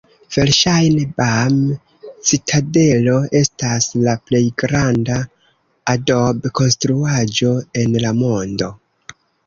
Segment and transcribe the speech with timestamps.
[0.35, 5.21] Verŝajne Bam-citadelo estas la plej granda
[5.97, 8.77] adob-konstruaĵo en la mondo.